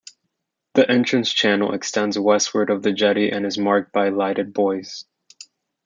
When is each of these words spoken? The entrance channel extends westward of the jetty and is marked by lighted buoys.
The 0.73 0.89
entrance 0.89 1.31
channel 1.31 1.75
extends 1.75 2.17
westward 2.17 2.71
of 2.71 2.81
the 2.81 2.91
jetty 2.91 3.29
and 3.29 3.45
is 3.45 3.59
marked 3.59 3.93
by 3.93 4.09
lighted 4.09 4.51
buoys. 4.51 5.05